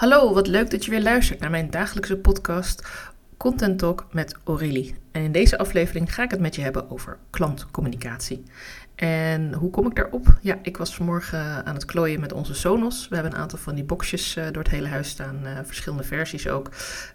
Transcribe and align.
Hallo, 0.00 0.32
wat 0.34 0.46
leuk 0.46 0.70
dat 0.70 0.84
je 0.84 0.90
weer 0.90 1.02
luistert 1.02 1.40
naar 1.40 1.50
mijn 1.50 1.70
dagelijkse 1.70 2.16
podcast 2.16 2.88
Content 3.36 3.78
Talk 3.78 4.06
met 4.12 4.36
Aurélie. 4.44 4.94
En 5.12 5.22
in 5.22 5.32
deze 5.32 5.58
aflevering 5.58 6.14
ga 6.14 6.22
ik 6.22 6.30
het 6.30 6.40
met 6.40 6.54
je 6.54 6.62
hebben 6.62 6.90
over 6.90 7.18
klantcommunicatie. 7.30 8.42
En 9.00 9.54
hoe 9.54 9.70
kom 9.70 9.86
ik 9.86 9.94
daarop? 9.94 10.38
Ja, 10.40 10.58
ik 10.62 10.76
was 10.76 10.94
vanmorgen 10.94 11.66
aan 11.66 11.74
het 11.74 11.84
klooien 11.84 12.20
met 12.20 12.32
onze 12.32 12.54
Sonos. 12.54 13.08
We 13.08 13.14
hebben 13.14 13.32
een 13.32 13.38
aantal 13.40 13.58
van 13.58 13.74
die 13.74 13.84
boxjes 13.84 14.36
uh, 14.36 14.44
door 14.44 14.62
het 14.62 14.72
hele 14.72 14.88
huis 14.88 15.08
staan, 15.08 15.40
uh, 15.44 15.50
verschillende 15.64 16.04
versies 16.04 16.48
ook. 16.48 16.70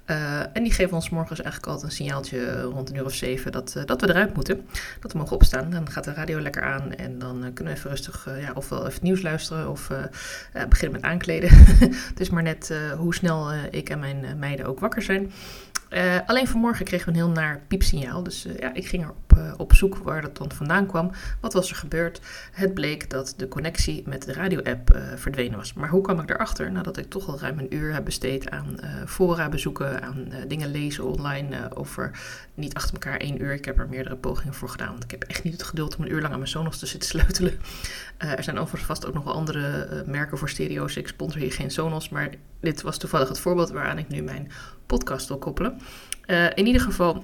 Uh, 0.06 0.40
en 0.40 0.64
die 0.64 0.72
geven 0.72 0.96
ons 0.96 1.10
morgens 1.10 1.42
eigenlijk 1.42 1.72
altijd 1.72 1.92
een 1.92 1.98
signaaltje 1.98 2.62
rond 2.62 2.90
een 2.90 2.96
uur 2.96 3.06
of 3.06 3.14
zeven 3.14 3.52
dat, 3.52 3.84
dat 3.86 4.02
we 4.02 4.10
eruit 4.10 4.36
moeten. 4.36 4.66
Dat 5.00 5.12
we 5.12 5.18
mogen 5.18 5.36
opstaan. 5.36 5.70
Dan 5.70 5.90
gaat 5.90 6.04
de 6.04 6.14
radio 6.14 6.42
lekker 6.42 6.64
aan 6.64 6.94
en 6.94 7.20
dan 7.20 7.52
kunnen 7.54 7.74
we 7.74 7.80
even 7.80 7.90
rustig 7.90 8.28
ja, 8.40 8.52
ofwel 8.54 8.88
even 8.88 9.00
nieuws 9.04 9.22
luisteren 9.22 9.70
of 9.70 9.92
beginnen 10.70 11.02
met 11.02 11.10
aankleden. 11.10 11.50
het 12.10 12.20
is 12.20 12.30
maar 12.30 12.44
net 12.44 12.74
hoe 12.98 13.16
snel 13.16 13.54
ik 13.54 13.90
en 13.90 14.00
mijn 14.00 14.40
meiden 14.40 14.66
ook 14.66 14.80
wakker 14.80 15.02
zijn. 15.02 15.32
Uh, 15.90 16.18
alleen 16.26 16.48
vanmorgen 16.48 16.86
kregen 16.86 17.06
we 17.06 17.12
een 17.12 17.26
heel 17.26 17.34
naar 17.34 17.62
piepsignaal. 17.68 18.24
Dus 18.24 18.46
uh, 18.46 18.58
ja, 18.58 18.74
ik 18.74 18.88
ging 18.88 19.04
erop 19.04 19.34
uh, 19.38 19.54
op 19.58 19.74
zoek 19.74 19.98
waar 19.98 20.22
dat 20.22 20.38
dan 20.38 20.52
vandaan 20.52 20.86
kwam. 20.86 21.12
Wat 21.42 21.54
was 21.54 21.70
er 21.70 21.76
gebeurd? 21.76 22.22
Het 22.52 22.74
bleek 22.74 23.10
dat 23.10 23.34
de 23.38 23.48
connectie 23.48 24.04
met 24.06 24.24
de 24.24 24.34
radio-app 24.34 24.98
verdwenen 25.16 25.58
was. 25.58 25.74
Maar 25.74 25.90
hoe 25.90 26.02
kwam 26.02 26.20
ik 26.20 26.28
daarachter? 26.28 26.72
Nadat 26.72 26.98
ik 26.98 27.10
toch 27.10 27.28
al 27.28 27.40
ruim 27.40 27.60
een 27.60 27.74
uur 27.76 27.94
heb 27.94 28.06
besteed 28.06 28.50
aan 28.50 28.80
fora 29.06 29.50
bezoeken, 29.50 30.02
aan 30.02 30.30
dingen 30.48 30.72
lezen 30.72 31.06
online 31.06 31.76
over 31.76 32.12
niet 32.54 32.74
achter 32.74 32.94
elkaar 32.94 33.18
één 33.18 33.42
uur. 33.42 33.54
Ik 33.54 33.66
heb 33.66 33.80
er 33.80 33.90
meerdere 33.90 34.16
pogingen 34.16 34.54
voor 34.54 34.70
gedaan, 34.70 34.92
want 34.92 35.04
ik 35.04 35.12
heb 35.12 35.24
echt 35.24 35.44
niet 35.44 35.54
het 35.54 35.64
geduld 35.64 35.96
om 35.96 36.04
een 36.04 36.12
uur 36.12 36.22
lang 36.22 36.34
aan 36.34 36.40
mijn 36.40 36.52
Sonos 36.52 36.80
te 36.80 36.86
zitten 36.86 37.10
sleutelen. 37.10 37.60
er 38.18 38.44
zijn 38.44 38.58
overigens 38.60 38.88
vast 38.88 39.06
ook 39.06 39.14
nog 39.14 39.24
wel 39.24 39.34
andere 39.34 40.04
merken 40.06 40.38
voor 40.38 40.50
stereo's. 40.50 40.96
Ik 40.96 41.08
sponsor 41.08 41.42
hier 41.42 41.52
geen 41.52 41.72
Sonos, 41.72 42.10
maar 42.10 42.30
dit 42.60 42.82
was 42.82 42.98
toevallig 42.98 43.28
het 43.28 43.40
voorbeeld 43.40 43.70
waaraan 43.70 43.98
ik 43.98 44.08
nu 44.08 44.22
mijn 44.22 44.52
podcast 44.86 45.28
wil 45.28 45.38
koppelen. 45.38 45.75
Uh, 46.28 46.46
in 46.54 46.66
ieder 46.66 46.82
geval 46.82 47.24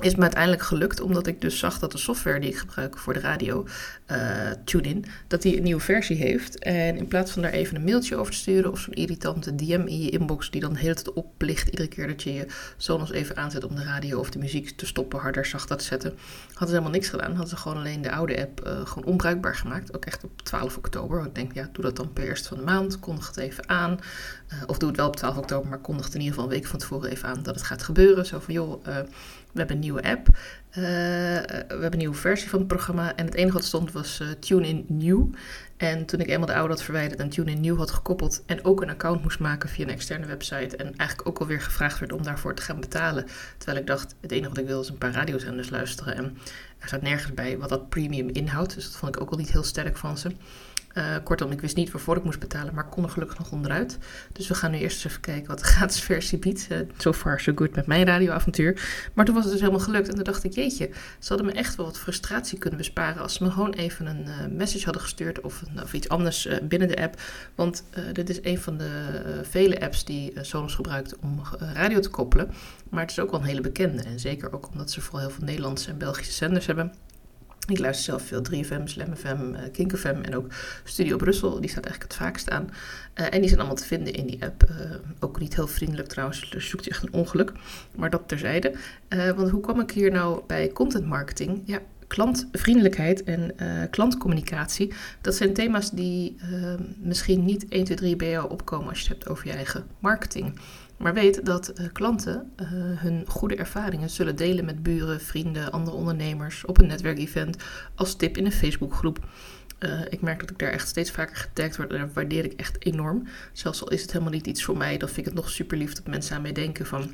is 0.00 0.14
me 0.14 0.22
uiteindelijk 0.22 0.62
gelukt, 0.62 1.00
omdat 1.00 1.26
ik 1.26 1.40
dus 1.40 1.58
zag 1.58 1.78
dat 1.78 1.92
de 1.92 1.98
software 1.98 2.40
die 2.40 2.50
ik 2.50 2.56
gebruik 2.56 2.98
voor 2.98 3.12
de 3.12 3.20
radio, 3.20 3.66
uh, 4.10 4.18
TuneIn, 4.64 5.04
dat 5.26 5.42
die 5.42 5.56
een 5.56 5.62
nieuwe 5.62 5.80
versie 5.80 6.16
heeft. 6.16 6.58
En 6.58 6.96
in 6.96 7.08
plaats 7.08 7.30
van 7.30 7.42
daar 7.42 7.50
even 7.50 7.76
een 7.76 7.84
mailtje 7.84 8.16
over 8.16 8.32
te 8.32 8.38
sturen 8.38 8.72
of 8.72 8.78
zo'n 8.78 8.94
irritante 8.94 9.54
DM 9.54 9.84
in 9.86 10.02
je 10.02 10.10
inbox 10.10 10.50
die 10.50 10.60
dan 10.60 10.72
de 10.72 10.78
hele 10.78 10.94
tijd 10.94 11.12
oplicht 11.12 11.68
iedere 11.68 11.88
keer 11.88 12.06
dat 12.06 12.22
je 12.22 12.32
je 12.32 12.46
Sonos 12.76 13.10
even 13.10 13.36
aanzet 13.36 13.64
om 13.64 13.74
de 13.74 13.84
radio 13.84 14.18
of 14.18 14.30
de 14.30 14.38
muziek 14.38 14.70
te 14.70 14.86
stoppen, 14.86 15.18
harder, 15.18 15.46
zachter 15.46 15.76
te 15.76 15.84
zetten, 15.84 16.10
hadden 16.46 16.68
ze 16.68 16.74
helemaal 16.74 16.90
niks 16.90 17.08
gedaan. 17.08 17.30
Hadden 17.30 17.48
ze 17.48 17.56
gewoon 17.56 17.76
alleen 17.76 18.02
de 18.02 18.12
oude 18.12 18.40
app 18.40 18.66
uh, 18.66 18.86
gewoon 18.86 19.04
onbruikbaar 19.04 19.56
gemaakt. 19.56 19.94
Ook 19.96 20.04
echt 20.04 20.24
op 20.24 20.42
12 20.42 20.76
oktober. 20.76 21.26
Ik 21.26 21.34
denk, 21.34 21.54
ja, 21.54 21.68
doe 21.72 21.84
dat 21.84 21.96
dan 21.96 22.12
per 22.12 22.24
eerste 22.24 22.48
van 22.48 22.56
de 22.56 22.64
maand, 22.64 22.98
kondig 22.98 23.26
het 23.26 23.36
even 23.36 23.68
aan. 23.68 23.98
Uh, 24.52 24.62
of 24.66 24.78
doe 24.78 24.88
het 24.88 24.98
wel 24.98 25.08
op 25.08 25.16
12 25.16 25.36
oktober, 25.36 25.68
maar 25.68 25.78
kondig 25.78 26.04
het 26.04 26.14
in 26.14 26.20
ieder 26.20 26.34
geval 26.34 26.50
een 26.50 26.56
week 26.58 26.68
van 26.68 26.78
tevoren 26.78 27.10
even 27.10 27.28
aan 27.28 27.42
dat 27.42 27.54
het 27.54 27.64
gaat 27.64 27.82
gebeuren. 27.82 28.26
Zo 28.26 28.38
van, 28.38 28.54
joh, 28.54 28.84
we 29.56 29.62
hebben 29.62 29.76
een 29.76 29.82
nieuwe 29.86 30.02
app. 30.02 30.28
Uh, 30.28 30.82
we 30.82 31.64
hebben 31.68 31.92
een 31.92 31.98
nieuwe 31.98 32.14
versie 32.14 32.48
van 32.48 32.58
het 32.58 32.68
programma. 32.68 33.16
En 33.16 33.24
het 33.24 33.34
enige 33.34 33.52
wat 33.52 33.64
stond 33.64 33.92
was 33.92 34.20
uh, 34.20 34.28
TuneIn 34.30 34.84
New. 34.88 35.24
En 35.76 36.06
toen 36.06 36.20
ik 36.20 36.28
eenmaal 36.28 36.46
de 36.46 36.54
oude 36.54 36.72
had 36.72 36.82
verwijderd 36.82 37.20
en 37.20 37.28
TuneIn 37.28 37.60
New 37.60 37.76
had 37.76 37.90
gekoppeld. 37.90 38.42
En 38.46 38.64
ook 38.64 38.82
een 38.82 38.90
account 38.90 39.22
moest 39.22 39.38
maken 39.38 39.68
via 39.68 39.84
een 39.84 39.90
externe 39.90 40.26
website. 40.26 40.76
En 40.76 40.96
eigenlijk 40.96 41.28
ook 41.28 41.38
alweer 41.38 41.60
gevraagd 41.60 41.98
werd 41.98 42.12
om 42.12 42.22
daarvoor 42.22 42.54
te 42.54 42.62
gaan 42.62 42.80
betalen. 42.80 43.26
Terwijl 43.56 43.80
ik 43.80 43.86
dacht, 43.86 44.14
het 44.20 44.32
enige 44.32 44.48
wat 44.48 44.58
ik 44.58 44.66
wil 44.66 44.80
is 44.80 44.88
een 44.88 44.98
paar 44.98 45.12
radiozenders 45.12 45.70
luisteren. 45.70 46.16
En 46.16 46.38
er 46.78 46.88
staat 46.88 47.02
nergens 47.02 47.34
bij 47.34 47.58
wat 47.58 47.68
dat 47.68 47.88
premium 47.88 48.28
inhoudt. 48.28 48.74
Dus 48.74 48.84
dat 48.84 48.96
vond 48.96 49.14
ik 49.14 49.22
ook 49.22 49.30
al 49.30 49.38
niet 49.38 49.52
heel 49.52 49.64
sterk 49.64 49.96
van 49.96 50.18
ze. 50.18 50.30
Uh, 50.96 51.16
kortom, 51.24 51.50
ik 51.50 51.60
wist 51.60 51.76
niet 51.76 51.90
waarvoor 51.90 52.16
ik 52.16 52.24
moest 52.24 52.38
betalen, 52.38 52.74
maar 52.74 52.88
kon 52.88 53.04
er 53.04 53.10
gelukkig 53.10 53.38
nog 53.38 53.52
onderuit. 53.52 53.98
Dus 54.32 54.48
we 54.48 54.54
gaan 54.54 54.70
nu 54.70 54.78
eerst 54.78 54.96
eens 54.96 55.04
even 55.04 55.20
kijken 55.20 55.46
wat 55.46 55.58
de 55.58 55.64
gratis 55.74 56.00
versie 56.00 56.38
biedt. 56.38 56.66
Uh, 56.70 56.78
so 56.96 57.12
far 57.12 57.40
so 57.40 57.52
good 57.54 57.74
met 57.74 57.86
mijn 57.86 58.06
radioavontuur. 58.06 59.08
Maar 59.14 59.24
toen 59.24 59.34
was 59.34 59.44
het 59.44 59.52
dus 59.52 59.60
helemaal 59.62 59.84
gelukt 59.84 60.08
en 60.08 60.14
toen 60.14 60.24
dacht 60.24 60.44
ik, 60.44 60.52
jeetje, 60.52 60.90
ze 61.18 61.28
hadden 61.28 61.46
me 61.46 61.52
echt 61.52 61.76
wel 61.76 61.86
wat 61.86 61.98
frustratie 61.98 62.58
kunnen 62.58 62.78
besparen 62.78 63.22
als 63.22 63.34
ze 63.34 63.42
me 63.42 63.50
gewoon 63.50 63.72
even 63.72 64.06
een 64.06 64.26
uh, 64.26 64.56
message 64.56 64.84
hadden 64.84 65.02
gestuurd 65.02 65.40
of 65.40 65.62
iets 65.92 66.08
anders 66.08 66.48
binnen 66.62 66.88
de 66.88 67.02
app. 67.02 67.20
Want 67.54 67.84
dit 68.12 68.30
is 68.30 68.38
een 68.42 68.58
van 68.58 68.76
de 68.76 68.90
vele 69.42 69.80
apps 69.80 70.04
die 70.04 70.32
Sonos 70.40 70.74
gebruikt 70.74 71.16
om 71.18 71.42
radio 71.74 72.00
te 72.00 72.10
koppelen. 72.10 72.50
Maar 72.90 73.00
het 73.00 73.10
is 73.10 73.18
ook 73.18 73.30
wel 73.30 73.40
een 73.40 73.46
hele 73.46 73.60
bekende 73.60 74.02
en 74.02 74.20
zeker 74.20 74.52
ook 74.52 74.68
omdat 74.70 74.90
ze 74.90 75.00
vooral 75.00 75.20
heel 75.20 75.30
veel 75.30 75.44
Nederlandse 75.44 75.90
en 75.90 75.98
Belgische 75.98 76.32
zenders 76.32 76.66
hebben. 76.66 76.92
Ik 77.66 77.78
luister 77.78 78.04
zelf 78.04 78.22
veel 78.22 78.42
3FM, 78.50 78.84
Slam 78.84 79.16
FM, 79.16 79.52
uh, 79.52 79.60
Kink 79.72 79.92
en 79.92 80.36
ook 80.36 80.46
Studio 80.84 81.16
Brussel. 81.16 81.60
Die 81.60 81.70
staat 81.70 81.84
eigenlijk 81.84 82.12
het 82.12 82.22
vaakst 82.22 82.50
aan. 82.50 82.70
Uh, 83.14 83.26
en 83.34 83.38
die 83.40 83.48
zijn 83.48 83.58
allemaal 83.58 83.76
te 83.76 83.84
vinden 83.84 84.12
in 84.12 84.26
die 84.26 84.44
app. 84.44 84.64
Uh, 84.70 84.94
ook 85.20 85.40
niet 85.40 85.54
heel 85.54 85.66
vriendelijk 85.66 86.08
trouwens, 86.08 86.50
dus 86.50 86.68
zoekt 86.68 86.84
je 86.84 86.90
echt 86.90 87.02
een 87.02 87.12
ongeluk. 87.12 87.52
Maar 87.94 88.10
dat 88.10 88.22
terzijde. 88.26 88.74
want 89.36 89.50
hoe 89.50 89.60
kwam 89.60 89.80
ik 89.80 89.90
hier 89.90 90.10
nou 90.10 90.42
bij 90.46 90.72
content 90.72 91.06
marketing? 91.06 91.62
Ja, 91.64 91.80
klantvriendelijkheid 92.06 93.24
en 93.24 93.54
klantcommunicatie. 93.90 94.92
Dat 95.20 95.34
zijn 95.34 95.54
thema's 95.54 95.90
die 95.90 96.36
misschien 96.98 97.44
niet 97.44 97.68
1, 97.68 97.84
2, 97.84 97.96
3 97.96 98.16
bij 98.16 98.30
jou 98.30 98.50
opkomen 98.50 98.88
als 98.88 98.98
je 98.98 99.08
het 99.08 99.16
hebt 99.16 99.28
over 99.28 99.46
je 99.46 99.52
eigen 99.52 99.86
marketing. 99.98 100.58
Maar 100.96 101.14
weet 101.14 101.46
dat 101.46 101.72
uh, 101.80 101.86
klanten 101.92 102.52
uh, 102.60 102.66
hun 102.72 103.24
goede 103.28 103.56
ervaringen 103.56 104.10
zullen 104.10 104.36
delen 104.36 104.64
met 104.64 104.82
buren, 104.82 105.20
vrienden, 105.20 105.72
andere 105.72 105.96
ondernemers 105.96 106.64
op 106.64 106.78
een 106.78 106.86
netwerkevent 106.86 107.56
als 107.94 108.14
tip 108.14 108.36
in 108.36 108.44
een 108.44 108.52
Facebookgroep. 108.52 109.18
Uh, 109.78 110.00
ik 110.08 110.20
merk 110.20 110.40
dat 110.40 110.50
ik 110.50 110.58
daar 110.58 110.70
echt 110.70 110.88
steeds 110.88 111.10
vaker 111.10 111.36
getagd 111.36 111.76
word 111.76 111.92
en 111.92 112.00
dat 112.00 112.12
waardeer 112.12 112.44
ik 112.44 112.52
echt 112.52 112.84
enorm. 112.84 113.26
Zelfs 113.52 113.82
al 113.82 113.90
is 113.90 114.02
het 114.02 114.12
helemaal 114.12 114.32
niet 114.32 114.46
iets 114.46 114.64
voor 114.64 114.76
mij, 114.76 114.96
dan 114.96 115.08
vind 115.08 115.20
ik 115.20 115.24
het 115.24 115.34
nog 115.34 115.50
super 115.50 115.76
lief 115.78 115.92
dat 115.92 116.06
mensen 116.06 116.36
aan 116.36 116.42
mij 116.42 116.52
denken 116.52 116.86
van 116.86 117.10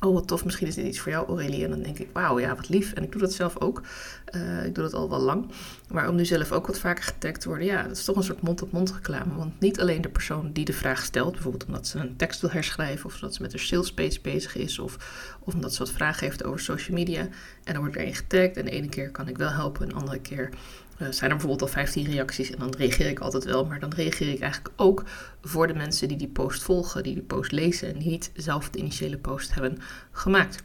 oh 0.00 0.14
wat 0.14 0.26
tof, 0.26 0.44
misschien 0.44 0.66
is 0.66 0.74
dit 0.74 0.86
iets 0.86 0.98
voor 0.98 1.12
jou 1.12 1.26
Aurélie. 1.26 1.64
En 1.64 1.70
dan 1.70 1.82
denk 1.82 1.98
ik, 1.98 2.08
wauw, 2.12 2.38
ja, 2.38 2.56
wat 2.56 2.68
lief. 2.68 2.92
En 2.92 3.02
ik 3.02 3.12
doe 3.12 3.20
dat 3.20 3.32
zelf 3.32 3.60
ook. 3.60 3.82
Uh, 4.34 4.64
ik 4.64 4.74
doe 4.74 4.84
dat 4.84 4.94
al 4.94 5.10
wel 5.10 5.20
lang. 5.20 5.46
Maar 5.88 6.08
om 6.08 6.14
nu 6.14 6.24
zelf 6.24 6.52
ook 6.52 6.66
wat 6.66 6.78
vaker 6.78 7.04
getagd 7.04 7.40
te 7.40 7.48
worden, 7.48 7.66
ja, 7.66 7.82
dat 7.82 7.96
is 7.96 8.04
toch 8.04 8.16
een 8.16 8.22
soort 8.22 8.42
mond-op-mond 8.42 8.92
reclame. 8.92 9.34
Want 9.36 9.60
niet 9.60 9.80
alleen 9.80 10.00
de 10.00 10.08
persoon 10.08 10.52
die 10.52 10.64
de 10.64 10.72
vraag 10.72 11.04
stelt, 11.04 11.32
bijvoorbeeld 11.32 11.66
omdat 11.66 11.86
ze 11.86 11.98
een 11.98 12.16
tekst 12.16 12.40
wil 12.40 12.50
herschrijven, 12.50 13.06
of 13.06 13.14
omdat 13.14 13.34
ze 13.34 13.42
met 13.42 13.52
een 13.52 13.58
sales 13.58 13.92
page 13.92 14.18
bezig 14.22 14.56
is, 14.56 14.78
of, 14.78 14.94
of 15.40 15.54
omdat 15.54 15.74
ze 15.74 15.78
wat 15.78 15.92
vragen 15.92 16.26
heeft 16.26 16.44
over 16.44 16.60
social 16.60 16.96
media. 16.96 17.20
En 17.64 17.72
dan 17.72 17.78
wordt 17.78 17.96
er 17.96 18.02
één 18.02 18.14
getagd 18.14 18.56
en 18.56 18.64
de 18.64 18.70
ene 18.70 18.88
keer 18.88 19.10
kan 19.10 19.28
ik 19.28 19.36
wel 19.36 19.50
helpen, 19.50 19.82
en 19.82 19.88
de 19.88 19.94
andere 19.94 20.20
keer 20.20 20.50
uh, 20.98 21.08
zijn 21.10 21.30
er 21.30 21.36
bijvoorbeeld 21.36 21.62
al 21.62 21.76
15 21.76 22.04
reacties 22.04 22.50
en 22.50 22.58
dan 22.58 22.74
reageer 22.78 23.08
ik 23.08 23.18
altijd 23.18 23.44
wel, 23.44 23.64
maar 23.64 23.80
dan 23.80 23.92
reageer 23.92 24.32
ik 24.32 24.40
eigenlijk 24.40 24.74
ook 24.76 25.04
voor 25.42 25.66
de 25.66 25.74
mensen 25.74 26.08
die 26.08 26.16
die 26.16 26.28
post 26.28 26.62
volgen, 26.62 27.02
die 27.02 27.14
die 27.14 27.22
post 27.22 27.52
lezen 27.52 27.88
en 27.88 27.98
die 27.98 28.10
niet 28.10 28.30
zelf 28.34 28.70
de 28.70 28.78
initiële 28.78 29.18
post 29.18 29.54
hebben 29.54 29.78
gemaakt. 30.10 30.60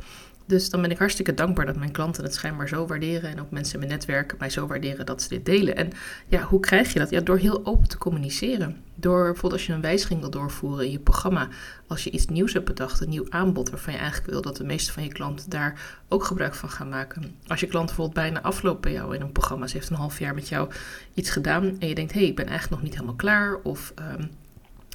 Dus 0.46 0.70
dan 0.70 0.82
ben 0.82 0.92
ik 0.92 0.98
hartstikke 0.98 1.34
dankbaar 1.34 1.66
dat 1.66 1.76
mijn 1.76 1.92
klanten 1.92 2.24
het 2.24 2.34
schijnbaar 2.34 2.68
zo 2.68 2.88
waarderen. 2.88 3.30
En 3.30 3.42
ook 3.42 3.52
mensen 3.52 3.74
in 3.74 3.80
mijn 3.80 3.92
netwerk 3.92 4.36
mij 4.40 4.50
zo 4.50 4.68
waarderen 4.68 5.06
dat 5.06 5.22
ze 5.22 5.30
dit 5.30 5.46
delen. 5.46 5.76
En 5.76 5.92
ja, 6.28 6.42
hoe 6.42 6.60
krijg 6.60 6.94
je 6.94 7.00
dat? 7.00 7.10
Ja, 7.10 7.22
door 7.22 7.38
heel 7.38 7.66
open 7.66 7.88
te 7.88 7.98
communiceren. 7.98 8.78
Door 8.96 9.24
bijvoorbeeld 9.24 9.54
als 9.54 9.66
je 9.66 9.74
een 9.74 9.82
wijziging 9.82 10.20
wil 10.20 10.30
doorvoeren 10.30 10.86
in 10.86 10.92
je 10.92 11.00
programma. 11.00 11.48
Als 11.88 12.04
je 12.04 12.10
iets 12.10 12.26
nieuws 12.26 12.54
hebt 12.54 12.66
bedacht, 12.66 13.02
een 13.02 13.10
nieuw 13.10 13.26
aanbod 13.30 13.70
waarvan 13.70 13.94
je 13.94 14.00
eigenlijk 14.00 14.32
wil 14.32 14.42
dat 14.42 14.58
de 14.58 14.64
meeste 14.64 14.92
van 14.92 15.04
je 15.04 15.12
klanten 15.12 15.50
daar 15.50 16.00
ook 16.08 16.24
gebruik 16.24 16.56
van 16.56 16.70
gaan 16.70 16.90
maken. 16.90 17.36
Als 17.48 17.60
je 17.60 17.68
klant 17.68 17.86
bijvoorbeeld 17.86 18.18
bijna 18.18 18.42
afloopt 18.42 18.82
bij 18.82 18.92
jou 18.92 19.16
in 19.16 19.22
een 19.22 19.32
programma. 19.32 19.68
Ze 19.68 19.78
heeft 19.78 19.90
een 19.90 19.96
half 19.96 20.20
jaar 20.20 20.34
met 20.34 20.50
jou 20.50 20.72
iets 21.14 21.30
gedaan 21.30 21.76
en 21.80 21.88
je 21.88 21.96
denkt, 21.96 22.14
hé, 22.14 22.20
hey, 22.20 22.30
ik 22.30 22.36
ben 22.36 22.48
eigenlijk 22.48 22.76
nog 22.76 22.84
niet 22.84 22.94
helemaal 22.94 23.16
klaar. 23.16 23.60
Of 23.64 23.94
um, 24.20 24.30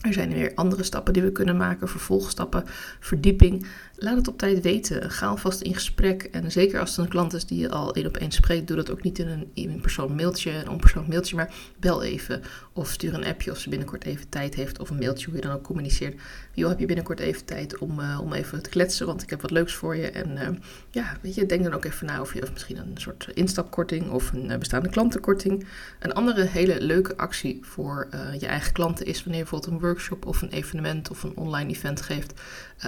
er 0.03 0.13
zijn 0.13 0.33
weer 0.33 0.53
andere 0.55 0.83
stappen 0.83 1.13
die 1.13 1.23
we 1.23 1.33
kunnen 1.33 1.57
maken, 1.57 1.89
vervolgstappen, 1.89 2.65
verdieping. 3.01 3.67
Laat 3.97 4.17
het 4.17 4.29
op 4.29 4.39
tijd 4.39 4.63
weten. 4.63 5.11
Ga 5.11 5.27
alvast 5.27 5.61
in 5.61 5.75
gesprek. 5.75 6.23
En 6.23 6.53
zeker 6.53 6.81
als 6.81 6.91
het 6.91 6.99
een 6.99 7.11
klant 7.11 7.33
is 7.33 7.47
die 7.47 7.59
je 7.59 7.71
al 7.71 7.95
één 7.95 8.07
op 8.07 8.17
één 8.17 8.31
spreekt, 8.31 8.67
doe 8.67 8.77
dat 8.77 8.91
ook 8.91 9.03
niet 9.03 9.19
in 9.19 9.29
een, 9.29 9.51
in 9.55 9.81
persoon 9.81 10.15
mailtje, 10.15 10.51
een 10.51 10.69
onpersoonlijk 10.69 11.13
mailtje, 11.13 11.37
maar 11.37 11.55
bel 11.81 12.03
even. 12.03 12.43
Of 12.73 12.91
stuur 12.91 13.15
een 13.15 13.25
appje 13.25 13.51
of 13.51 13.59
ze 13.59 13.69
binnenkort 13.69 14.05
even 14.05 14.29
tijd 14.29 14.55
heeft. 14.55 14.81
Of 14.81 14.91
een 14.91 14.99
mailtje 14.99 15.27
hoe 15.27 15.35
je 15.35 15.41
dan 15.41 15.53
ook 15.53 15.63
communiceert. 15.63 16.21
Joh, 16.53 16.69
heb 16.69 16.79
je 16.79 16.87
binnenkort 16.87 17.21
even 17.21 17.45
tijd 17.45 17.79
om, 17.79 18.01
uh, 18.01 18.21
om 18.23 18.33
even 18.33 18.63
te 18.63 18.71
kletsen, 18.71 19.07
want 19.07 19.23
ik 19.23 19.31
heb 19.31 19.41
wat 19.41 19.51
leuks 19.51 19.75
voor 19.75 19.97
je. 19.97 20.11
En 20.11 20.31
uh, 20.31 20.49
ja, 20.91 21.17
weet 21.21 21.35
je, 21.35 21.47
denk 21.47 21.65
dan 21.65 21.75
ook 21.75 21.85
even 21.85 22.07
na 22.07 22.21
of 22.21 22.35
je 22.35 22.43
of 22.43 22.53
misschien 22.53 22.77
een 22.77 22.93
soort 22.95 23.29
instapkorting 23.35 24.11
of 24.11 24.33
een 24.33 24.51
uh, 24.51 24.57
bestaande 24.57 24.89
klantenkorting. 24.89 25.67
Een 25.99 26.13
andere 26.13 26.45
hele 26.45 26.81
leuke 26.81 27.17
actie 27.17 27.59
voor 27.63 28.09
je 28.39 28.47
eigen 28.47 28.73
klanten 28.73 29.07
is 29.07 29.17
wanneer 29.17 29.37
je 29.37 29.43
bijvoorbeeld 29.43 29.73
een 29.73 29.88
workshop 29.89 30.27
of 30.27 30.43
een 30.43 30.51
evenement 30.51 31.11
of 31.11 31.23
een 31.23 31.37
online 31.37 31.71
event 31.71 32.01
geeft. 32.01 32.41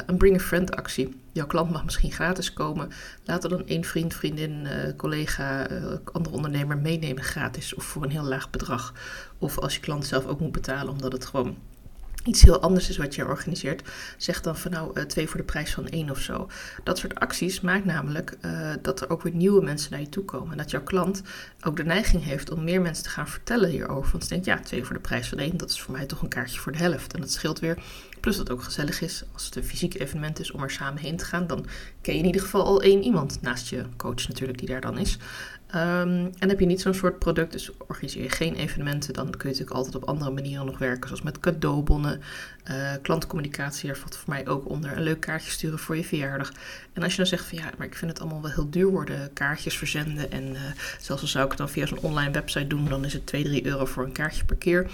een 0.06 0.17
bring 0.17 0.37
a 0.37 0.41
friend 0.41 0.76
actie. 0.76 1.20
Jouw 1.32 1.47
klant 1.47 1.70
mag 1.70 1.85
misschien 1.85 2.12
gratis 2.12 2.52
komen. 2.52 2.91
Laat 3.25 3.44
er 3.44 3.50
dan 3.50 3.67
één 3.67 3.85
vriend, 3.85 4.14
vriendin, 4.14 4.69
collega, 4.97 5.67
andere 6.12 6.35
ondernemer 6.37 6.79
meenemen 6.79 7.23
gratis 7.23 7.75
of 7.75 7.85
voor 7.85 8.02
een 8.02 8.11
heel 8.11 8.25
laag 8.25 8.50
bedrag. 8.50 8.94
Of 9.38 9.58
als 9.58 9.75
je 9.75 9.81
klant 9.81 10.06
zelf 10.06 10.26
ook 10.26 10.41
moet 10.41 10.52
betalen 10.52 10.93
omdat 10.93 11.12
het 11.12 11.25
gewoon 11.25 11.56
iets 12.25 12.43
heel 12.43 12.61
anders 12.61 12.88
is 12.88 12.96
wat 12.96 13.14
je 13.14 13.26
organiseert, 13.26 13.88
zeg 14.17 14.40
dan 14.40 14.56
van 14.56 14.70
nou 14.70 14.99
uh, 14.99 15.05
twee 15.05 15.28
voor 15.28 15.40
de 15.40 15.46
prijs 15.46 15.75
van 15.75 15.88
één 15.88 16.11
of 16.11 16.19
zo. 16.19 16.49
Dat 16.82 16.99
soort 16.99 17.14
acties 17.14 17.61
maakt 17.61 17.84
namelijk 17.84 18.37
uh, 18.44 18.70
dat 18.82 19.00
er 19.00 19.11
ook 19.11 19.22
weer 19.22 19.34
nieuwe 19.34 19.62
mensen 19.62 19.90
naar 19.90 20.00
je 20.00 20.08
toe 20.08 20.25
komen. 20.25 20.50
En 20.52 20.58
dat 20.58 20.70
jouw 20.70 20.82
klant 20.82 21.22
ook 21.62 21.76
de 21.76 21.84
neiging 21.84 22.25
heeft 22.25 22.50
om 22.50 22.64
meer 22.64 22.81
mensen 22.81 23.05
te 23.05 23.11
gaan 23.11 23.28
vertellen 23.28 23.70
hierover. 23.70 24.11
Want 24.11 24.22
ze 24.22 24.28
denkt 24.28 24.44
ja, 24.44 24.61
twee 24.61 24.84
voor 24.84 24.94
de 24.94 25.00
prijs 25.00 25.28
van 25.28 25.38
één, 25.38 25.56
dat 25.56 25.70
is 25.70 25.81
voor 25.81 25.94
mij 25.94 26.06
toch 26.06 26.22
een 26.22 26.28
kaartje 26.28 26.61
voor 26.61 26.72
de 26.72 26.78
helft. 26.78 27.14
En 27.14 27.20
dat 27.20 27.32
scheelt 27.32 27.58
weer 27.58 27.78
Plus 28.20 28.37
dat 28.37 28.50
ook 28.50 28.62
gezellig 28.62 29.00
is 29.00 29.25
als 29.32 29.44
het 29.44 29.56
een 29.56 29.64
fysiek 29.64 30.00
evenement 30.00 30.40
is 30.40 30.50
om 30.50 30.62
er 30.62 30.70
samen 30.70 31.02
heen 31.02 31.17
te 31.17 31.25
gaan. 31.25 31.46
Dan 31.46 31.67
ken 32.00 32.14
je 32.14 32.20
in 32.20 32.26
ieder 32.26 32.40
geval 32.40 32.64
al 32.64 32.82
één 32.82 33.02
iemand, 33.02 33.43
naast 33.43 33.69
je 33.69 33.84
coach 33.96 34.28
natuurlijk 34.28 34.58
die 34.58 34.69
daar 34.69 34.81
dan 34.81 34.99
is. 34.99 35.19
Um, 35.75 36.31
en 36.38 36.49
heb 36.49 36.61
je 36.61 36.67
niet 36.67 36.81
zo'n 36.81 36.94
soort 36.94 37.19
product, 37.19 37.52
dus 37.52 37.70
organiseer 37.87 38.22
je 38.22 38.28
geen 38.28 38.55
evenementen, 38.55 39.12
dan 39.12 39.31
kun 39.31 39.38
je 39.38 39.46
natuurlijk 39.46 39.76
altijd 39.76 39.94
op 39.94 40.05
andere 40.05 40.31
manieren 40.31 40.67
nog 40.67 40.78
werken, 40.78 41.06
zoals 41.06 41.22
met 41.22 41.40
cadeaubonnen, 41.40 42.20
uh, 42.70 42.93
klantcommunicatie, 43.02 43.87
daar 43.87 43.96
valt 43.96 44.17
voor 44.17 44.28
mij 44.28 44.49
ook 44.49 44.69
onder, 44.69 44.96
een 44.96 45.02
leuk 45.02 45.20
kaartje 45.20 45.50
sturen 45.50 45.78
voor 45.78 45.96
je 45.96 46.05
verjaardag. 46.05 46.52
En 46.93 47.02
als 47.02 47.11
je 47.12 47.19
dan 47.19 47.26
zegt 47.26 47.44
van 47.44 47.58
ja, 47.58 47.70
maar 47.78 47.87
ik 47.87 47.94
vind 47.94 48.11
het 48.11 48.20
allemaal 48.20 48.43
wel 48.43 48.50
heel 48.50 48.70
duur 48.70 48.87
worden, 48.87 49.32
kaartjes 49.32 49.78
verzenden 49.78 50.32
en 50.32 50.44
uh, 50.52 50.61
zelfs 51.00 51.23
al 51.23 51.28
zou 51.28 51.44
ik 51.44 51.50
het 51.50 51.58
dan 51.58 51.69
via 51.69 51.87
zo'n 51.87 52.00
online 52.00 52.32
website 52.32 52.66
doen, 52.66 52.88
dan 52.88 53.05
is 53.05 53.12
het 53.12 53.26
2, 53.26 53.44
3 53.44 53.66
euro 53.66 53.84
voor 53.84 54.05
een 54.05 54.12
kaartje 54.12 54.44
per 54.44 54.56
keer. 54.56 54.90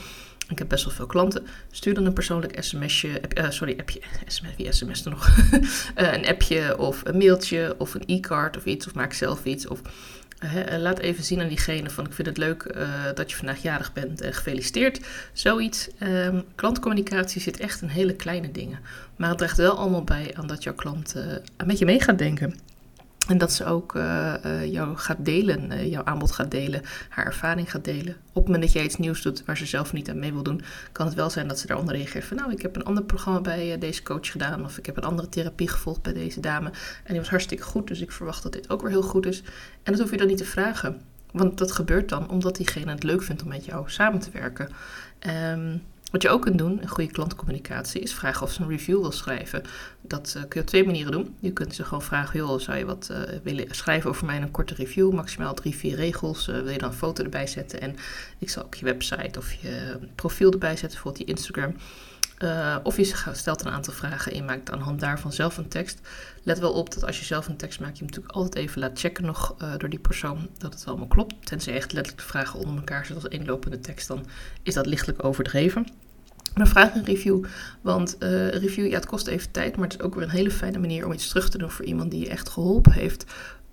Ik 0.48 0.58
heb 0.58 0.68
best 0.68 0.84
wel 0.84 0.94
veel 0.94 1.06
klanten. 1.06 1.46
Stuur 1.70 1.94
dan 1.94 2.06
een 2.06 2.12
persoonlijk 2.12 2.62
sms'je. 2.62 3.20
Uh, 3.38 3.50
sorry, 3.50 3.76
appje. 3.78 4.00
SMS, 4.26 4.56
wie 4.56 4.72
sms 4.72 5.04
er 5.04 5.10
nog? 5.10 5.36
een 5.94 6.26
appje 6.26 6.78
of 6.78 7.00
een 7.04 7.16
mailtje 7.16 7.74
of 7.78 7.94
een 7.94 8.02
e-card 8.06 8.56
of 8.56 8.64
iets. 8.64 8.86
Of 8.86 8.94
maak 8.94 9.12
zelf 9.12 9.44
iets. 9.44 9.66
Of 9.66 9.80
uh, 10.44 10.78
laat 10.78 10.98
even 10.98 11.24
zien 11.24 11.40
aan 11.40 11.48
diegene 11.48 11.90
van 11.90 12.06
ik 12.06 12.12
vind 12.12 12.28
het 12.28 12.36
leuk 12.36 12.76
dat 13.14 13.30
je 13.30 13.36
vandaag 13.36 13.62
jarig 13.62 13.92
bent 13.92 14.20
en 14.20 14.32
gefeliciteerd. 14.32 15.00
Zoiets. 15.32 15.88
Um, 16.02 16.44
klantcommunicatie 16.54 17.40
zit 17.40 17.60
echt 17.60 17.82
in 17.82 17.88
hele 17.88 18.14
kleine 18.14 18.52
dingen. 18.52 18.78
Maar 19.16 19.28
het 19.28 19.38
draagt 19.38 19.56
wel 19.56 19.78
allemaal 19.78 20.04
bij 20.04 20.34
aan 20.34 20.46
dat 20.46 20.62
jouw 20.62 20.74
klant 20.74 21.14
met 21.64 21.78
je 21.78 21.84
mee 21.84 22.00
gaat 22.00 22.18
denken. 22.18 22.54
En 23.26 23.38
dat 23.38 23.52
ze 23.52 23.64
ook 23.64 23.94
uh, 23.94 24.34
uh, 24.44 24.72
jou 24.72 24.96
gaat 24.96 25.24
delen, 25.24 25.72
uh, 25.72 25.90
jouw 25.90 26.04
aanbod 26.04 26.32
gaat 26.32 26.50
delen, 26.50 26.82
haar 27.08 27.26
ervaring 27.26 27.70
gaat 27.70 27.84
delen. 27.84 28.16
Op 28.28 28.34
het 28.34 28.44
moment 28.44 28.62
dat 28.62 28.72
jij 28.72 28.84
iets 28.84 28.96
nieuws 28.96 29.22
doet 29.22 29.44
waar 29.44 29.56
ze 29.56 29.66
zelf 29.66 29.92
niet 29.92 30.10
aan 30.10 30.18
mee 30.18 30.32
wil 30.32 30.42
doen, 30.42 30.62
kan 30.92 31.06
het 31.06 31.14
wel 31.14 31.30
zijn 31.30 31.48
dat 31.48 31.58
ze 31.58 31.66
daaronder 31.66 31.94
reageert 31.96 32.24
van 32.24 32.36
nou, 32.36 32.52
ik 32.52 32.62
heb 32.62 32.76
een 32.76 32.84
ander 32.84 33.04
programma 33.04 33.40
bij 33.40 33.78
deze 33.78 34.02
coach 34.02 34.30
gedaan 34.30 34.64
of 34.64 34.78
ik 34.78 34.86
heb 34.86 34.96
een 34.96 35.04
andere 35.04 35.28
therapie 35.28 35.68
gevolgd 35.68 36.02
bij 36.02 36.12
deze 36.12 36.40
dame 36.40 36.68
en 36.68 37.12
die 37.12 37.18
was 37.18 37.28
hartstikke 37.28 37.64
goed, 37.64 37.86
dus 37.88 38.00
ik 38.00 38.12
verwacht 38.12 38.42
dat 38.42 38.52
dit 38.52 38.70
ook 38.70 38.82
weer 38.82 38.90
heel 38.90 39.02
goed 39.02 39.26
is. 39.26 39.42
En 39.82 39.92
dat 39.92 40.00
hoef 40.00 40.10
je 40.10 40.16
dan 40.16 40.26
niet 40.26 40.38
te 40.38 40.44
vragen, 40.44 41.00
want 41.32 41.58
dat 41.58 41.72
gebeurt 41.72 42.08
dan 42.08 42.30
omdat 42.30 42.56
diegene 42.56 42.90
het 42.90 43.02
leuk 43.02 43.22
vindt 43.22 43.42
om 43.42 43.48
met 43.48 43.64
jou 43.64 43.90
samen 43.90 44.20
te 44.20 44.30
werken. 44.30 44.68
Um, 45.52 45.82
wat 46.10 46.22
je 46.22 46.28
ook 46.28 46.42
kunt 46.42 46.58
doen 46.58 46.80
in 46.80 46.88
goede 46.88 47.10
klantcommunicatie 47.10 48.00
is 48.00 48.14
vragen 48.14 48.42
of 48.42 48.52
ze 48.52 48.62
een 48.62 48.68
review 48.68 49.00
wil 49.00 49.12
schrijven. 49.12 49.62
Dat 50.00 50.34
uh, 50.36 50.42
kun 50.42 50.50
je 50.52 50.60
op 50.60 50.66
twee 50.66 50.84
manieren 50.84 51.12
doen. 51.12 51.36
Je 51.40 51.52
kunt 51.52 51.74
ze 51.74 51.84
gewoon 51.84 52.02
vragen, 52.02 52.38
joh, 52.38 52.60
zou 52.60 52.78
je 52.78 52.84
wat 52.84 53.08
uh, 53.10 53.18
willen 53.42 53.66
schrijven 53.70 54.10
over 54.10 54.26
mij 54.26 54.36
in 54.36 54.42
een 54.42 54.50
korte 54.50 54.74
review, 54.74 55.12
maximaal 55.12 55.54
drie, 55.54 55.76
vier 55.76 55.96
regels. 55.96 56.48
Uh, 56.48 56.54
wil 56.54 56.72
je 56.72 56.78
dan 56.78 56.88
een 56.88 56.96
foto 56.96 57.24
erbij 57.24 57.46
zetten 57.46 57.80
en 57.80 57.96
ik 58.38 58.50
zal 58.50 58.64
ook 58.64 58.74
je 58.74 58.84
website 58.84 59.38
of 59.38 59.52
je 59.52 59.98
profiel 60.14 60.52
erbij 60.52 60.76
zetten, 60.76 60.90
bijvoorbeeld 60.90 61.26
je 61.26 61.34
Instagram. 61.34 61.74
Uh, 62.38 62.76
of 62.82 62.96
je 62.96 63.14
stelt 63.32 63.64
een 63.64 63.72
aantal 63.72 63.92
vragen 63.92 64.32
en 64.32 64.44
maakt 64.44 64.70
aan 64.70 64.80
hand 64.80 65.00
daarvan 65.00 65.32
zelf 65.32 65.56
een 65.56 65.68
tekst. 65.68 66.00
Let 66.42 66.58
wel 66.58 66.72
op 66.72 66.94
dat 66.94 67.04
als 67.04 67.18
je 67.18 67.24
zelf 67.24 67.48
een 67.48 67.56
tekst 67.56 67.80
maakt, 67.80 67.98
je 67.98 68.04
hem 68.04 68.06
natuurlijk 68.06 68.34
altijd 68.34 68.54
even 68.64 68.80
laat 68.80 68.98
checken 68.98 69.24
nog 69.24 69.54
uh, 69.62 69.76
door 69.76 69.88
die 69.88 69.98
persoon 69.98 70.48
dat 70.58 70.74
het 70.74 70.86
allemaal 70.86 71.06
klopt. 71.06 71.46
Tenzij 71.46 71.74
echt 71.74 71.92
letterlijk 71.92 72.22
de 72.22 72.28
vragen 72.28 72.58
onder 72.58 72.76
elkaar 72.76 73.06
zit 73.06 73.14
als 73.14 73.28
eenlopende 73.28 73.80
tekst, 73.80 74.08
dan 74.08 74.26
is 74.62 74.74
dat 74.74 74.86
lichtelijk 74.86 75.24
overdreven. 75.24 75.86
Maar 76.54 76.68
vraag 76.68 76.94
een 76.94 77.04
review, 77.04 77.44
want 77.80 78.16
uh, 78.20 78.48
review, 78.48 78.86
ja, 78.86 78.94
het 78.94 79.06
kost 79.06 79.26
even 79.26 79.50
tijd, 79.50 79.76
maar 79.76 79.88
het 79.88 79.98
is 79.98 80.04
ook 80.04 80.14
weer 80.14 80.22
een 80.22 80.30
hele 80.30 80.50
fijne 80.50 80.78
manier 80.78 81.06
om 81.06 81.12
iets 81.12 81.28
terug 81.28 81.48
te 81.48 81.58
doen 81.58 81.70
voor 81.70 81.84
iemand 81.84 82.10
die 82.10 82.20
je 82.20 82.28
echt 82.28 82.48
geholpen 82.48 82.92
heeft 82.92 83.24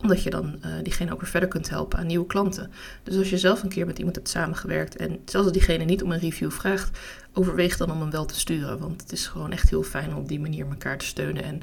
omdat 0.03 0.23
je 0.23 0.29
dan 0.29 0.55
uh, 0.65 0.71
diegene 0.83 1.11
ook 1.11 1.21
weer 1.21 1.29
verder 1.29 1.49
kunt 1.49 1.69
helpen 1.69 1.99
aan 1.99 2.07
nieuwe 2.07 2.25
klanten. 2.25 2.71
Dus 3.03 3.17
als 3.17 3.29
je 3.29 3.37
zelf 3.37 3.63
een 3.63 3.69
keer 3.69 3.85
met 3.85 3.97
iemand 3.97 4.15
hebt 4.15 4.29
samengewerkt 4.29 4.95
en 4.95 5.09
zelfs 5.25 5.47
als 5.47 5.57
diegene 5.57 5.83
niet 5.83 6.03
om 6.03 6.11
een 6.11 6.19
review 6.19 6.51
vraagt, 6.51 6.99
overweeg 7.33 7.77
dan 7.77 7.91
om 7.91 7.99
hem 7.99 8.11
wel 8.11 8.25
te 8.25 8.39
sturen. 8.39 8.79
Want 8.79 9.01
het 9.01 9.11
is 9.11 9.27
gewoon 9.27 9.51
echt 9.51 9.69
heel 9.69 9.83
fijn 9.83 10.11
om 10.13 10.17
op 10.17 10.27
die 10.27 10.39
manier 10.39 10.67
elkaar 10.67 10.97
te 10.97 11.05
steunen 11.05 11.43
en 11.43 11.61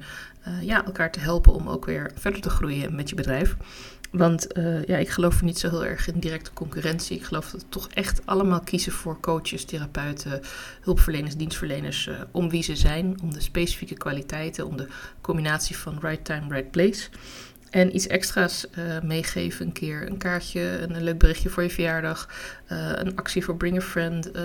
uh, 0.49 0.63
ja, 0.63 0.85
elkaar 0.85 1.13
te 1.13 1.21
helpen 1.21 1.53
om 1.53 1.69
ook 1.69 1.85
weer 1.85 2.11
verder 2.15 2.41
te 2.41 2.51
groeien 2.51 2.95
met 2.95 3.09
je 3.09 3.15
bedrijf. 3.15 3.57
Want 4.11 4.59
uh, 4.59 4.85
ja, 4.85 4.97
ik 4.97 5.09
geloof 5.09 5.43
niet 5.43 5.59
zo 5.59 5.69
heel 5.69 5.85
erg 5.85 6.09
in 6.09 6.21
directe 6.21 6.53
concurrentie. 6.53 7.17
Ik 7.17 7.25
geloof 7.25 7.51
dat 7.51 7.61
we 7.61 7.69
toch 7.69 7.89
echt 7.89 8.21
allemaal 8.25 8.61
kiezen 8.61 8.93
voor 8.93 9.21
coaches, 9.21 9.65
therapeuten, 9.65 10.41
hulpverleners, 10.81 11.37
dienstverleners. 11.37 12.11
Om 12.31 12.51
wie 12.51 12.63
ze 12.63 12.77
zijn, 12.77 13.19
om 13.23 13.33
de 13.33 13.41
specifieke 13.41 13.95
kwaliteiten, 13.95 14.67
om 14.67 14.77
de 14.77 14.87
combinatie 15.21 15.77
van 15.77 15.99
right 16.01 16.25
time, 16.25 16.55
right 16.55 16.71
place. 16.71 17.09
En 17.71 17.95
iets 17.95 18.07
extra's 18.07 18.67
uh, 18.79 19.01
meegeven 19.01 19.67
een 19.67 19.73
keer. 19.73 20.07
Een 20.07 20.19
kaartje, 20.19 20.61
een, 20.61 21.03
leuk 21.03 21.19
berichtje 21.19 21.49
voor 21.49 21.63
je 21.63 21.71
verjaardag. 21.71 22.29
Uh, 22.73 22.91
een 22.95 23.17
actie 23.17 23.45
voor 23.45 23.57
Bring 23.57 23.77
a 23.77 23.81
Friend. 23.81 24.37
Uh, 24.37 24.43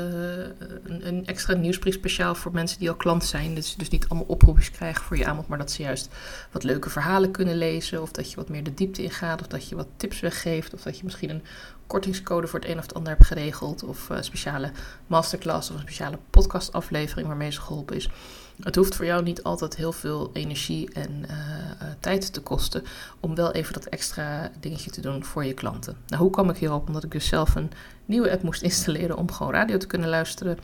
een, 0.83 1.07
een, 1.07 1.25
extra 1.25 1.53
nieuwsbrief 1.53 1.93
speciaal 1.93 2.35
voor 2.35 2.51
mensen 2.51 2.79
die 2.79 2.89
al 2.89 2.95
klant 2.95 3.25
zijn. 3.25 3.55
Dus, 3.55 3.75
dus 3.75 3.89
niet 3.89 4.07
allemaal 4.07 4.27
oproepjes 4.27 4.71
krijgen 4.71 5.03
voor 5.03 5.17
je 5.17 5.25
aanbod. 5.25 5.47
Maar 5.47 5.57
dat 5.57 5.71
ze 5.71 5.81
juist 5.81 6.09
wat 6.51 6.63
leuke 6.63 6.89
verhalen 6.89 7.31
kunnen 7.31 7.57
lezen. 7.57 8.01
Of 8.01 8.11
dat 8.11 8.29
je 8.29 8.35
wat 8.35 8.49
meer 8.49 8.63
de 8.63 8.73
diepte 8.73 9.03
ingaat. 9.03 9.41
Of 9.41 9.47
dat 9.47 9.69
je 9.69 9.75
wat 9.75 9.87
tips 9.97 10.19
weggeeft. 10.19 10.73
Of 10.73 10.81
dat 10.81 10.97
je 10.97 11.03
misschien 11.03 11.29
een 11.29 11.43
kortingscode 11.87 12.47
voor 12.47 12.59
het 12.59 12.69
een 12.69 12.77
of 12.77 12.83
het 12.83 12.93
ander 12.93 13.13
hebt 13.13 13.25
geregeld. 13.25 13.83
Of 13.83 14.09
een 14.09 14.23
speciale 14.23 14.71
masterclass 15.07 15.69
of 15.69 15.75
een 15.75 15.81
speciale 15.81 16.19
podcastaflevering 16.29 17.27
waarmee 17.27 17.51
ze 17.51 17.61
geholpen 17.61 17.95
is. 17.95 18.09
Het 18.59 18.75
hoeft 18.75 18.95
voor 18.95 19.05
jou 19.05 19.23
niet 19.23 19.43
altijd 19.43 19.75
heel 19.75 19.91
veel 19.91 20.29
energie 20.33 20.93
en 20.93 21.11
uh, 21.11 21.29
uh, 21.29 21.87
tijd 21.99 22.33
te 22.33 22.41
kosten 22.41 22.83
om 23.19 23.35
wel 23.35 23.51
even 23.51 23.73
dat 23.73 23.85
extra 23.85 24.51
dingetje 24.59 24.91
te 24.91 25.01
doen 25.01 25.23
voor 25.23 25.45
je 25.45 25.53
klanten. 25.53 25.97
Nou, 26.07 26.21
hoe 26.21 26.31
kwam 26.31 26.49
ik 26.49 26.57
hierop? 26.57 26.87
Omdat 26.87 27.03
ik 27.03 27.11
dus 27.11 27.27
zelf 27.27 27.55
een 27.55 27.71
nieuwe 28.05 28.31
app 28.31 28.43
moest 28.43 28.61
installeren 28.61 29.17
om 29.17 29.31
gewoon 29.31 29.53
radio 29.53 29.77
te 29.77 29.87
kunnen 29.87 30.09
luisteren 30.09 30.57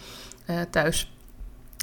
uh, 0.49 0.61
thuis. 0.69 1.11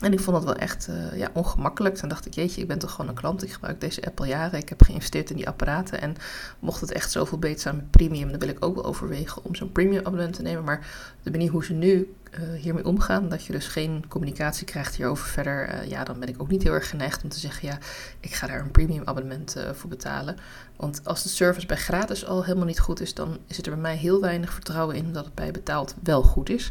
En 0.02 0.12
ik 0.12 0.20
vond 0.20 0.36
dat 0.36 0.44
wel 0.44 0.54
echt 0.54 0.88
uh, 0.90 1.18
ja, 1.18 1.30
ongemakkelijk. 1.32 1.94
Toen 1.94 2.08
dacht 2.08 2.26
ik, 2.26 2.34
jeetje, 2.34 2.60
ik 2.60 2.68
ben 2.68 2.78
toch 2.78 2.90
gewoon 2.90 3.08
een 3.08 3.14
klant. 3.14 3.42
Ik 3.42 3.52
gebruik 3.52 3.80
deze 3.80 4.04
app 4.04 4.20
al 4.20 4.26
jaren. 4.26 4.58
Ik 4.58 4.68
heb 4.68 4.82
geïnvesteerd 4.82 5.30
in 5.30 5.36
die 5.36 5.48
apparaten. 5.48 6.00
En 6.00 6.16
mocht 6.58 6.80
het 6.80 6.92
echt 6.92 7.10
zoveel 7.10 7.38
beter 7.38 7.60
zijn 7.60 7.76
met 7.76 7.90
premium, 7.90 8.30
dan 8.30 8.38
wil 8.38 8.48
ik 8.48 8.64
ook 8.64 8.74
wel 8.74 8.84
overwegen 8.84 9.44
om 9.44 9.54
zo'n 9.54 9.72
premium 9.72 9.98
abonnement 9.98 10.34
te 10.34 10.42
nemen. 10.42 10.64
Maar 10.64 10.86
de 11.22 11.30
manier 11.30 11.50
hoe 11.50 11.64
ze 11.64 11.72
nu 11.72 12.14
uh, 12.30 12.60
hiermee 12.60 12.84
omgaan, 12.84 13.28
dat 13.28 13.44
je 13.44 13.52
dus 13.52 13.66
geen 13.66 14.04
communicatie 14.08 14.66
krijgt 14.66 14.96
hierover 14.96 15.26
verder, 15.26 15.74
uh, 15.74 15.90
ja, 15.90 16.04
dan 16.04 16.20
ben 16.20 16.28
ik 16.28 16.40
ook 16.40 16.48
niet 16.48 16.62
heel 16.62 16.72
erg 16.72 16.88
geneigd 16.88 17.22
om 17.22 17.28
te 17.28 17.38
zeggen, 17.38 17.68
ja, 17.68 17.78
ik 18.20 18.34
ga 18.34 18.46
daar 18.46 18.60
een 18.60 18.70
premium 18.70 19.02
abonnement 19.04 19.56
voor 19.72 19.88
betalen. 19.88 20.36
Want 20.76 21.00
als 21.04 21.22
de 21.22 21.28
service 21.28 21.66
bij 21.66 21.76
gratis 21.76 22.26
al 22.26 22.44
helemaal 22.44 22.66
niet 22.66 22.80
goed 22.80 23.00
is, 23.00 23.14
dan 23.14 23.38
is 23.46 23.58
er 23.58 23.70
bij 23.70 23.80
mij 23.80 23.96
heel 23.96 24.20
weinig 24.20 24.52
vertrouwen 24.52 24.96
in 24.96 25.12
dat 25.12 25.24
het 25.24 25.34
bij 25.34 25.50
betaald 25.50 25.94
wel 26.02 26.22
goed 26.22 26.48
is. 26.48 26.70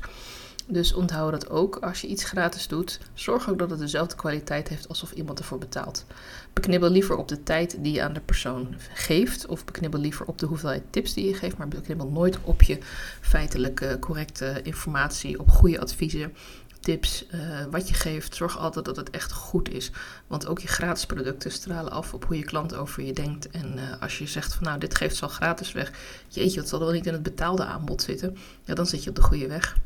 Dus 0.70 0.94
onthoud 0.94 1.32
dat 1.32 1.50
ook 1.50 1.76
als 1.76 2.02
je 2.02 2.08
iets 2.08 2.24
gratis 2.24 2.68
doet. 2.68 3.00
Zorg 3.14 3.50
ook 3.50 3.60
dat 3.60 3.70
het 3.70 3.80
dezelfde 3.80 4.16
kwaliteit 4.16 4.68
heeft 4.68 4.88
alsof 4.88 5.12
iemand 5.12 5.40
ervoor 5.40 5.58
betaalt. 5.58 6.06
Beknibbel 6.54 6.90
liever 6.90 7.16
op 7.16 7.28
de 7.28 7.44
tijd 7.44 7.78
die 7.80 7.94
je 7.94 8.04
aan 8.04 8.14
de 8.14 8.20
persoon 8.20 8.76
geeft. 8.94 9.46
Of 9.46 9.66
beknibbel 9.66 10.00
liever 10.00 10.26
op 10.26 10.38
de 10.38 10.46
hoeveelheid 10.46 10.84
tips 10.90 11.14
die 11.14 11.28
je 11.28 11.34
geeft. 11.34 11.58
Maar 11.58 11.68
beknibbel 11.68 12.08
nooit 12.08 12.38
op 12.42 12.62
je 12.62 12.78
feitelijke, 13.22 13.98
correcte 14.00 14.60
informatie, 14.64 15.40
op 15.40 15.50
goede 15.50 15.80
adviezen 15.80 16.34
tips, 16.80 17.26
uh, 17.34 17.66
wat 17.72 17.88
je 17.88 17.94
geeft, 17.94 18.36
zorg 18.36 18.58
altijd 18.58 18.86
dat 18.86 18.96
het 18.96 19.10
echt 19.10 19.32
goed 19.32 19.70
is. 19.70 19.92
Want 20.28 20.48
ook 20.48 20.60
je 20.60 20.68
gratis 20.68 21.06
producten 21.06 21.52
stralen 21.52 21.92
af 21.92 22.14
op 22.14 22.26
hoe 22.26 22.38
je 22.38 22.44
klant 22.44 22.76
over 22.76 23.04
je 23.04 23.14
denkt. 23.14 23.50
En 23.50 23.74
uh, 23.76 24.02
als 24.02 24.18
je 24.18 24.28
zegt 24.28 24.54
van 24.54 24.64
nou, 24.64 24.80
dit 24.80 24.96
geeft 24.96 25.16
ze 25.16 25.24
al 25.24 25.30
gratis 25.30 25.72
weg. 25.72 25.92
Jeetje, 26.28 26.60
dat 26.60 26.70
zal 26.70 26.80
wel 26.80 26.92
niet 26.92 27.06
in 27.06 27.14
het 27.14 27.24
betaalde 27.24 27.66
aanbod 27.66 28.02
zitten. 28.02 28.38
Ja, 28.64 28.74
dan 28.74 28.86
zit 28.86 29.04
je 29.04 29.10
op 29.10 29.16
de 29.16 29.22
goede 29.22 29.48
weg. 29.48 29.78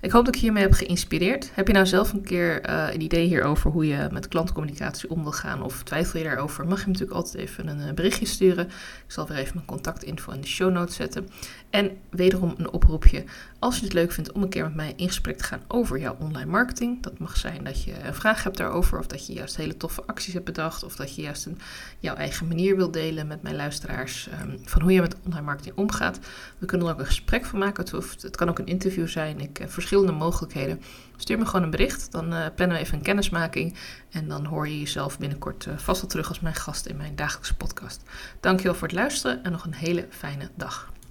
Ik 0.00 0.10
hoop 0.10 0.24
dat 0.24 0.34
ik 0.34 0.40
hiermee 0.40 0.62
heb 0.62 0.72
geïnspireerd. 0.72 1.50
Heb 1.54 1.66
je 1.66 1.72
nou 1.72 1.86
zelf 1.86 2.12
een 2.12 2.22
keer 2.22 2.68
uh, 2.68 2.86
een 2.92 3.00
idee 3.00 3.26
hierover 3.26 3.70
hoe 3.70 3.86
je 3.86 4.08
met 4.12 4.28
klantcommunicatie 4.28 5.10
om 5.10 5.22
wil 5.22 5.32
gaan 5.32 5.62
of 5.62 5.82
twijfel 5.82 6.18
je 6.18 6.24
daarover, 6.24 6.66
mag 6.66 6.80
je 6.80 6.86
natuurlijk 6.86 7.16
altijd 7.16 7.34
even 7.34 7.66
een 7.66 7.94
berichtje 7.94 8.26
sturen. 8.26 8.66
Ik 8.66 9.12
zal 9.12 9.26
weer 9.26 9.36
even 9.36 9.54
mijn 9.54 9.66
contactinfo 9.66 10.32
in 10.32 10.40
de 10.40 10.46
show 10.46 10.72
notes 10.72 10.96
zetten. 10.96 11.28
En 11.70 11.98
wederom 12.10 12.54
een 12.56 12.72
oproepje. 12.72 13.24
Als 13.58 13.78
je 13.78 13.84
het 13.84 13.92
leuk 13.92 14.12
vindt 14.12 14.32
om 14.32 14.42
een 14.42 14.48
keer 14.48 14.64
met 14.64 14.74
mij 14.74 14.92
in 14.96 15.06
gesprek 15.06 15.38
te 15.38 15.44
gaan 15.44 15.62
over 15.68 15.98
jouw 15.98 16.16
online 16.18 16.50
marketing. 16.50 17.02
Dat 17.02 17.18
mag 17.18 17.36
zijn 17.36 17.64
dat 17.64 17.84
je 17.84 17.92
een 18.04 18.14
vraag 18.14 18.44
hebt 18.44 18.56
daarover. 18.56 18.98
Of 18.98 19.06
dat 19.06 19.26
je 19.26 19.32
juist 19.32 19.56
hele 19.56 19.76
toffe 19.76 20.02
acties 20.06 20.32
hebt 20.32 20.44
bedacht. 20.44 20.82
Of 20.82 20.96
dat 20.96 21.14
je 21.14 21.22
juist 21.22 21.46
een, 21.46 21.58
jouw 21.98 22.14
eigen 22.14 22.48
manier 22.48 22.76
wilt 22.76 22.92
delen 22.92 23.26
met 23.26 23.42
mijn 23.42 23.56
luisteraars. 23.56 24.28
Um, 24.42 24.58
van 24.64 24.82
hoe 24.82 24.92
je 24.92 25.00
met 25.00 25.16
online 25.24 25.44
marketing 25.44 25.76
omgaat. 25.76 26.18
We 26.58 26.66
kunnen 26.66 26.86
er 26.86 26.92
ook 26.92 26.98
een 26.98 27.06
gesprek 27.06 27.44
van 27.44 27.58
maken. 27.58 27.84
Het, 27.84 28.22
het 28.22 28.36
kan 28.36 28.48
ook 28.48 28.58
een 28.58 28.66
interview 28.66 29.08
zijn. 29.08 29.40
Ik 29.40 29.56
heb 29.56 29.70
verschillende 29.88 30.24
mogelijkheden. 30.24 30.82
Stuur 31.16 31.38
me 31.38 31.46
gewoon 31.46 31.62
een 31.62 31.70
bericht. 31.70 32.12
Dan 32.12 32.32
uh, 32.32 32.46
plannen 32.54 32.76
we 32.76 32.82
even 32.82 32.94
een 32.94 33.02
kennismaking. 33.02 33.74
En 34.10 34.28
dan 34.28 34.44
hoor 34.44 34.68
je 34.68 34.78
jezelf 34.78 35.18
binnenkort 35.18 35.66
uh, 35.66 35.78
vast 35.78 36.02
al 36.02 36.08
terug 36.08 36.28
als 36.28 36.40
mijn 36.40 36.54
gast 36.54 36.86
in 36.86 36.96
mijn 36.96 37.16
dagelijkse 37.16 37.56
podcast. 37.56 38.02
Dankjewel 38.40 38.74
voor 38.74 38.88
het 38.88 38.96
luisteren 38.96 39.44
en 39.44 39.52
nog 39.52 39.64
een 39.64 39.74
hele 39.74 40.06
fijne 40.10 40.50
dag. 40.54 40.92